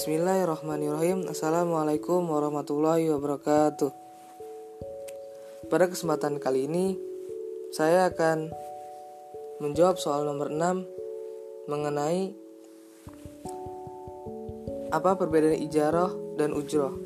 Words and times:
Bismillahirrahmanirrahim. 0.00 1.28
Assalamualaikum 1.28 2.24
warahmatullahi 2.24 3.12
wabarakatuh. 3.12 3.92
Pada 5.68 5.92
kesempatan 5.92 6.40
kali 6.40 6.64
ini 6.64 6.96
Saya 7.68 8.08
akan 8.08 8.48
menjawab 9.60 10.00
soal 10.00 10.24
nomor 10.24 10.48
6 10.48 11.68
Mengenai 11.68 12.32
Apa 14.88 15.20
perbedaan 15.20 15.60
ijarah 15.68 16.08
dan 16.40 16.56
ujroh 16.56 16.96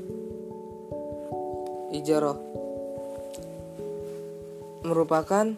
Ijarah 1.90 2.38
Merupakan 4.86 5.50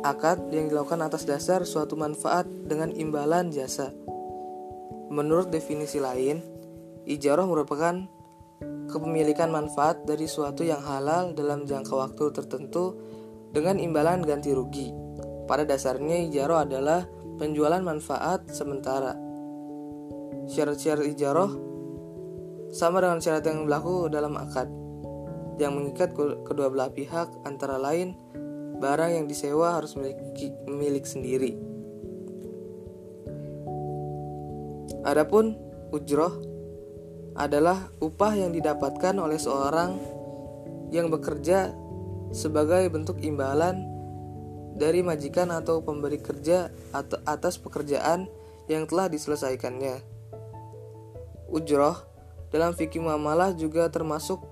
akad 0.00 0.48
yang 0.48 0.72
dilakukan 0.72 1.04
atas 1.04 1.28
dasar 1.28 1.68
suatu 1.68 1.92
manfaat 1.92 2.48
dengan 2.48 2.88
imbalan 2.88 3.52
jasa 3.52 3.92
Menurut 5.14 5.54
definisi 5.54 6.02
lain, 6.02 6.42
ijarah 7.06 7.46
merupakan 7.46 8.02
kepemilikan 8.90 9.46
manfaat 9.46 10.02
dari 10.02 10.26
suatu 10.26 10.66
yang 10.66 10.82
halal 10.82 11.38
dalam 11.38 11.62
jangka 11.62 11.94
waktu 11.94 12.34
tertentu 12.34 12.98
dengan 13.54 13.78
imbalan 13.78 14.26
ganti 14.26 14.50
rugi. 14.50 14.90
Pada 15.46 15.62
dasarnya 15.62 16.26
ijarah 16.26 16.66
adalah 16.66 17.06
penjualan 17.38 17.78
manfaat 17.78 18.50
sementara. 18.50 19.14
Syarat-syarat 20.50 21.06
ijarah 21.06 21.50
sama 22.74 22.98
dengan 22.98 23.22
syarat 23.22 23.46
yang 23.46 23.70
berlaku 23.70 24.10
dalam 24.10 24.34
akad 24.34 24.66
yang 25.62 25.78
mengikat 25.78 26.10
kedua 26.42 26.66
belah 26.66 26.90
pihak 26.90 27.30
antara 27.46 27.78
lain 27.78 28.18
barang 28.82 29.14
yang 29.14 29.26
disewa 29.30 29.78
harus 29.78 29.94
memiliki 29.94 30.50
milik 30.66 31.06
sendiri. 31.06 31.73
Adapun 35.04 35.52
ujroh 35.92 36.32
adalah 37.36 37.92
upah 38.00 38.32
yang 38.34 38.56
didapatkan 38.56 39.14
oleh 39.20 39.36
seorang 39.36 40.00
yang 40.88 41.12
bekerja 41.12 41.76
sebagai 42.32 42.88
bentuk 42.88 43.20
imbalan 43.20 43.84
dari 44.74 45.04
majikan 45.06 45.54
atau 45.54 45.84
pemberi 45.86 46.18
kerja 46.18 46.72
atas 47.28 47.60
pekerjaan 47.60 48.26
yang 48.66 48.88
telah 48.88 49.06
diselesaikannya. 49.12 50.02
Ujroh 51.52 51.94
dalam 52.50 52.72
fikih 52.74 53.04
muamalah 53.04 53.54
juga 53.54 53.86
termasuk 53.92 54.42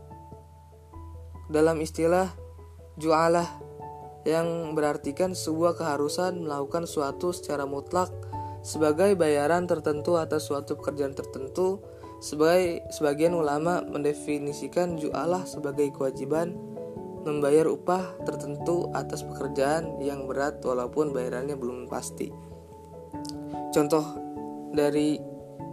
dalam 1.51 1.81
istilah 1.81 2.31
jualah 3.01 3.47
yang 4.23 4.77
berartikan 4.79 5.35
sebuah 5.35 5.75
keharusan 5.75 6.47
melakukan 6.47 6.87
suatu 6.87 7.35
secara 7.35 7.67
mutlak 7.67 8.11
sebagai 8.63 9.19
bayaran 9.19 9.67
tertentu 9.67 10.17
atas 10.17 10.47
suatu 10.47 10.79
pekerjaan 10.79 11.13
tertentu. 11.13 11.83
Sebagai 12.23 12.87
sebagian 12.95 13.35
ulama 13.35 13.83
mendefinisikan 13.83 14.95
jualah 14.95 15.43
sebagai 15.43 15.91
kewajiban 15.91 16.55
membayar 17.27 17.67
upah 17.67 18.23
tertentu 18.23 18.87
atas 18.95 19.27
pekerjaan 19.27 19.99
yang 19.99 20.31
berat 20.31 20.63
walaupun 20.63 21.11
bayarannya 21.11 21.59
belum 21.59 21.91
pasti. 21.91 22.31
Contoh 23.75 24.07
dari 24.71 25.19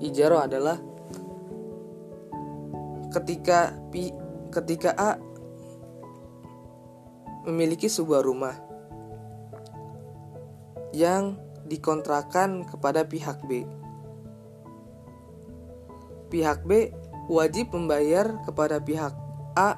ijaro 0.01 0.41
adalah 0.41 0.77
ketika 3.13 3.73
pi, 3.93 4.09
ketika 4.49 4.93
A 4.97 5.11
memiliki 7.45 7.89
sebuah 7.89 8.21
rumah 8.25 8.57
yang 10.93 11.37
dikontrakan 11.69 12.65
kepada 12.65 13.05
pihak 13.05 13.45
B. 13.45 13.63
Pihak 16.33 16.65
B 16.65 16.89
wajib 17.29 17.69
membayar 17.71 18.41
kepada 18.43 18.81
pihak 18.81 19.13
A 19.53 19.77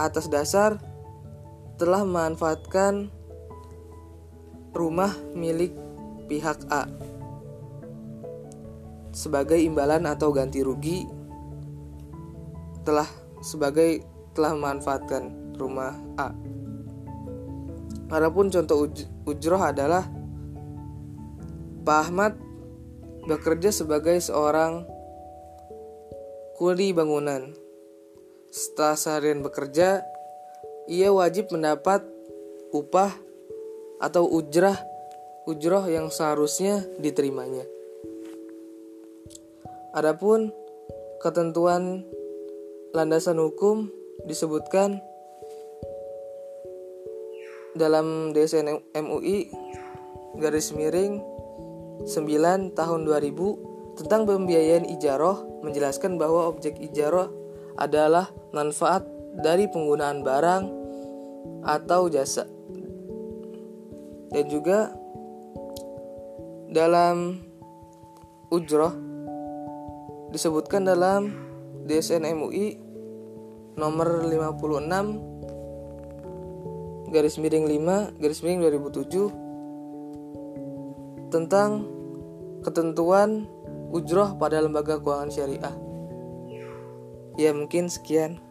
atas 0.00 0.26
dasar 0.32 0.80
telah 1.76 2.02
memanfaatkan 2.02 3.12
rumah 4.74 5.12
milik 5.36 5.70
pihak 6.26 6.58
A 6.72 6.88
sebagai 9.14 9.62
imbalan 9.62 10.10
atau 10.10 10.34
ganti 10.34 10.64
rugi 10.66 11.06
telah 12.82 13.06
sebagai 13.40 14.02
telah 14.34 14.52
memanfaatkan 14.58 15.54
rumah 15.54 15.94
A. 16.18 16.34
Adapun 18.14 18.46
contoh 18.46 18.86
uj 18.86 19.10
ujroh 19.26 19.58
adalah 19.58 20.06
Pak 21.82 21.98
Ahmad 21.98 22.38
bekerja 23.26 23.74
sebagai 23.74 24.22
seorang 24.22 24.86
kuli 26.54 26.94
bangunan. 26.94 27.50
Setelah 28.54 28.94
seharian 28.94 29.42
bekerja, 29.42 30.06
ia 30.86 31.10
wajib 31.10 31.50
mendapat 31.50 32.06
upah 32.70 33.10
atau 33.98 34.30
ujrah 34.30 34.78
ujroh 35.50 35.82
yang 35.90 36.06
seharusnya 36.06 36.86
diterimanya. 37.02 37.66
Adapun 39.90 40.54
ketentuan 41.18 42.06
landasan 42.94 43.42
hukum 43.42 43.90
disebutkan 44.30 45.02
dalam 47.74 48.30
DSN 48.30 48.94
MUI 48.94 49.50
garis 50.38 50.70
miring 50.74 51.18
9 52.06 52.74
tahun 52.74 53.00
2000 53.06 53.98
tentang 53.98 54.26
pembiayaan 54.26 54.90
ijaroh 54.90 55.62
menjelaskan 55.62 56.18
bahwa 56.18 56.50
objek 56.50 56.78
ijaroh 56.82 57.30
adalah 57.78 58.30
manfaat 58.54 59.06
dari 59.42 59.66
penggunaan 59.70 60.22
barang 60.22 60.64
atau 61.66 62.06
jasa. 62.10 62.46
Dan 64.34 64.46
juga 64.50 64.90
dalam 66.70 67.38
ujroh 68.50 68.94
disebutkan 70.34 70.86
dalam 70.86 71.30
DSN 71.86 72.26
MUI 72.34 72.78
nomor 73.78 74.26
56 74.26 75.33
garis 77.14 77.38
miring 77.38 77.70
5 77.70 78.18
garis 78.18 78.42
miring 78.42 78.66
2007 78.66 81.30
tentang 81.30 81.86
ketentuan 82.66 83.46
ujroh 83.94 84.34
pada 84.34 84.58
lembaga 84.58 84.98
keuangan 84.98 85.30
syariah. 85.30 85.70
Ya 87.38 87.54
mungkin 87.54 87.86
sekian. 87.86 88.42